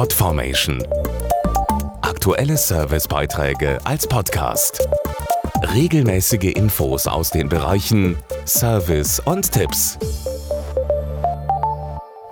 Podformation. 0.00 0.82
Aktuelle 2.00 2.56
Servicebeiträge 2.56 3.78
als 3.84 4.06
Podcast. 4.06 4.88
Regelmäßige 5.74 6.54
Infos 6.54 7.06
aus 7.06 7.28
den 7.28 7.50
Bereichen 7.50 8.16
Service 8.46 9.20
und 9.20 9.52
Tipps. 9.52 9.98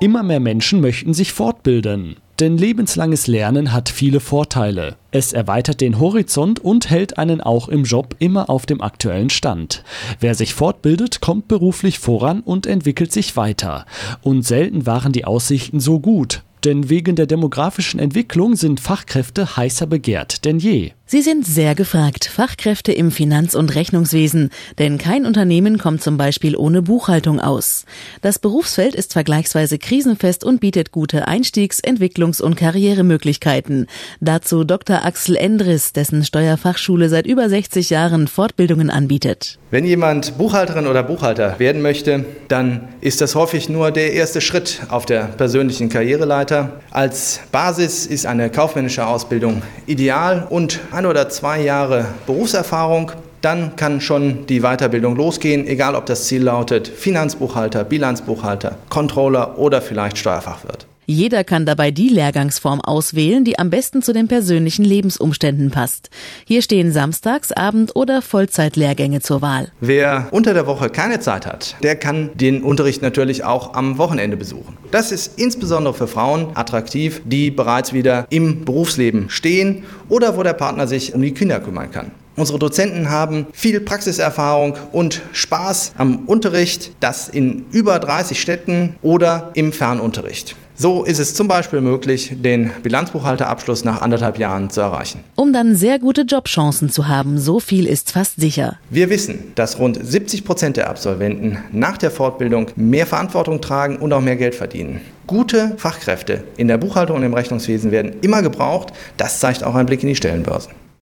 Immer 0.01 0.23
mehr 0.23 0.41
Menschen 0.41 0.81
möchten 0.81 1.13
sich 1.13 1.35
fortbilden. 1.35 2.17
Denn 2.41 2.57
lebenslanges 2.57 3.27
Lernen 3.27 3.71
hat 3.71 3.91
viele 3.91 4.21
Vorteile. 4.21 4.97
Es 5.11 5.35
erweitert 5.35 5.83
den 5.83 6.01
Horizont 6.01 6.61
und 6.61 6.89
hält 6.89 7.19
einen 7.19 7.43
auch 7.43 7.69
im 7.69 7.85
Job 7.85 8.17
immer 8.19 8.49
auf 8.49 8.65
dem 8.65 8.81
aktuellen 8.81 9.29
Stand. 9.29 9.85
Wer 10.21 10.35
sich 10.35 10.55
fortbildet, 10.55 11.21
kommt 11.21 11.49
beruflich 11.49 11.99
voran 11.99 12.41
und 12.41 12.67
entwickelt 12.67 13.13
sich 13.13 13.37
weiter. 13.37 13.85
Und 14.23 14.47
selten 14.47 14.87
waren 14.87 15.13
die 15.13 15.27
Aussichten 15.27 15.81
so 15.81 16.01
gut. 16.01 16.43
Denn 16.65 16.89
wegen 16.89 17.17
der 17.17 17.27
demografischen 17.27 18.01
Entwicklung 18.01 18.57
sind 18.57 18.81
Fachkräfte 18.81 19.57
heißer 19.57 19.87
begehrt 19.87 20.45
denn 20.45 20.59
je. 20.59 20.93
Sie 21.11 21.23
sind 21.23 21.47
sehr 21.47 21.75
gefragt, 21.75 22.27
Fachkräfte 22.27 22.93
im 22.93 23.11
Finanz- 23.11 23.55
und 23.55 23.75
Rechnungswesen, 23.75 24.51
denn 24.79 24.99
kein 24.99 25.25
Unternehmen 25.25 25.79
kommt 25.79 26.03
zum 26.03 26.19
Beispiel 26.19 26.55
ohne 26.55 26.83
Buchhaltung 26.83 27.41
aus. 27.41 27.87
Das 28.21 28.39
Berufsfeld 28.39 28.95
ist 28.95 29.15
vergleichsweise 29.15 29.79
krisenfest 29.79 30.45
und 30.45 30.61
bietet 30.61 30.93
gute 30.93 31.27
Einstiegs-, 31.27 31.83
Entwicklungs- 31.83 32.43
und 32.43 32.57
Karrieremöglichkeiten. 32.57 33.87
Dazu 34.21 34.65
Dr. 34.65 35.07
Axel 35.07 35.37
Endris, 35.37 35.95
dessen 35.95 36.27
Steuerfachschule 36.27 37.09
seit 37.09 37.27
über 37.27 37.49
60 37.49 37.89
Jahren 37.89 38.29
Fortbildungen 38.29 38.91
anbietet. 38.91 39.59
Wenn 39.71 39.87
jemand 39.87 40.37
Buchhalterin 40.37 40.87
oder 40.87 41.03
Buchhalter 41.03 41.59
werden 41.59 41.81
möchte, 41.81 42.27
dann 42.49 42.89
ist 43.01 43.23
das 43.23 43.35
häufig 43.35 43.71
nur 43.71 43.93
der 43.93 44.13
erste 44.13 44.43
Schritt 44.43 44.81
auf 44.91 45.07
der 45.07 45.25
persönlichen 45.25 45.89
Karriereleiter. 45.89 46.81
Als 46.91 47.41
Basis 47.51 48.05
ist 48.05 48.27
eine 48.27 48.51
kaufmännische 48.51 49.07
Ausbildung 49.07 49.63
ideal 49.87 50.47
und 50.51 50.81
ein 50.99 51.07
oder 51.07 51.29
zwei 51.29 51.61
Jahre 51.61 52.07
Berufserfahrung, 52.27 53.13
dann 53.41 53.77
kann 53.77 54.01
schon 54.01 54.47
die 54.47 54.63
Weiterbildung 54.63 55.15
losgehen, 55.15 55.65
egal 55.69 55.95
ob 55.95 56.07
das 56.07 56.27
Ziel 56.27 56.43
lautet 56.43 56.89
Finanzbuchhalter, 56.89 57.85
Bilanzbuchhalter, 57.85 58.75
Controller 58.89 59.59
oder 59.59 59.81
vielleicht 59.81 60.19
Steuerfachwirt. 60.19 60.88
Jeder 61.11 61.43
kann 61.43 61.65
dabei 61.65 61.91
die 61.91 62.11
Lehrgangsform 62.11 62.83
auswählen, 62.83 63.43
die 63.43 63.59
am 63.59 63.71
besten 63.71 64.03
zu 64.03 64.13
den 64.13 64.29
persönlichen 64.29 64.85
Lebensumständen 64.85 65.71
passt. 65.71 66.11
Hier 66.45 66.61
stehen 66.61 66.93
Samstags-, 66.93 67.51
Abend- 67.51 67.97
oder 67.97 68.21
Vollzeitlehrgänge 68.21 69.23
zur 69.23 69.41
Wahl. 69.41 69.73
Wer 69.81 70.29
unter 70.33 70.53
der 70.53 70.67
Woche 70.67 70.91
keine 70.91 71.19
Zeit 71.19 71.47
hat, 71.47 71.77
der 71.83 71.97
kann 71.97 72.29
den 72.35 72.63
Unterricht 72.63 73.01
natürlich 73.01 73.43
auch 73.43 73.73
am 73.73 73.97
Wochenende 73.97 74.37
besuchen. 74.37 74.77
Das 74.91 75.11
ist 75.11 75.39
insbesondere 75.41 75.95
für 75.95 76.09
Frauen 76.09 76.49
attraktiv, 76.53 77.23
die 77.25 77.51
bereits 77.51 77.95
wieder 77.95 78.27
im 78.29 78.67
Berufsleben 78.67 79.31
stehen 79.31 79.85
oder 80.11 80.37
wo 80.37 80.43
der 80.43 80.53
Partner 80.53 80.87
sich 80.87 81.15
um 81.15 81.23
die 81.23 81.33
Kinder 81.33 81.61
kümmern 81.61 81.91
kann. 81.91 82.11
Unsere 82.37 82.59
Dozenten 82.59 83.09
haben 83.09 83.47
viel 83.53 83.81
Praxiserfahrung 83.81 84.77
und 84.93 85.23
Spaß 85.33 85.95
am 85.97 86.27
Unterricht, 86.27 86.93
das 87.01 87.31
in 87.31 87.65
über 87.73 87.99
30 87.99 88.39
Städten 88.39 88.97
oder 89.01 89.53
im 89.55 89.73
Fernunterricht. 89.73 90.55
So 90.81 91.03
ist 91.03 91.19
es 91.19 91.35
zum 91.35 91.49
Beispiel 91.49 91.81
möglich, 91.81 92.37
den 92.37 92.71
Bilanzbuchhalterabschluss 92.85 93.83
nach 93.83 94.01
anderthalb 94.01 94.39
Jahren 94.39 94.71
zu 94.71 94.81
erreichen. 94.81 95.25
Um 95.35 95.53
dann 95.53 95.75
sehr 95.75 95.99
gute 95.99 96.21
Jobchancen 96.21 96.89
zu 96.89 97.09
haben, 97.09 97.41
so 97.41 97.59
viel 97.59 97.85
ist 97.85 98.13
fast 98.13 98.41
sicher. 98.41 98.79
Wir 98.89 99.11
wissen, 99.11 99.51
dass 99.57 99.81
rund 99.81 99.99
70 100.01 100.45
Prozent 100.45 100.77
der 100.77 100.89
Absolventen 100.89 101.59
nach 101.73 101.99
der 101.99 102.13
Fortbildung 102.13 102.69
mehr 102.77 103.07
Verantwortung 103.07 103.61
tragen 103.61 103.97
und 103.97 104.13
auch 104.13 104.21
mehr 104.21 104.37
Geld 104.37 104.55
verdienen. 104.55 105.01
Gute 105.27 105.75
Fachkräfte 105.79 106.45
in 106.57 106.69
der 106.69 106.79
Buchhaltung 106.79 107.17
und 107.17 107.25
im 107.25 107.35
Rechnungswesen 107.35 107.91
werden 107.91 108.13
immer 108.21 108.43
gebraucht. 108.43 108.93
Das 109.17 109.41
zeigt 109.41 109.65
auch 109.65 109.75
ein 109.75 109.87
Blick 109.87 110.05
in 110.05 110.11
die 110.11 110.15
Stellenbörsen. 110.15 110.71